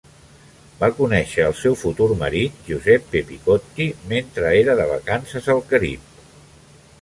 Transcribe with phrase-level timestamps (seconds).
[0.77, 6.11] Va conèixer el seu futur marit, Giuseppe Piccotti, mentre era de vacances al Carib.